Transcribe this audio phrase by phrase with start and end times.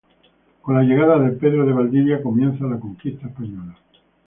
[0.63, 3.77] Con la llegada de Pedro de Valdivia comienza la conquista española.